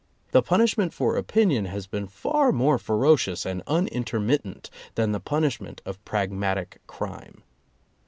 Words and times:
The 0.31 0.41
punishment 0.41 0.95
for 0.95 1.15
opinion 1.15 1.65
has 1.65 1.85
been 1.85 2.07
far 2.07 2.51
more 2.51 2.79
fero 2.79 3.15
cious 3.19 3.45
and 3.45 3.61
unintermittent 3.67 4.71
than 4.95 5.11
the 5.11 5.19
punishment 5.19 5.79
of 5.85 6.03
pragmatic 6.05 6.81
crime. 6.87 7.43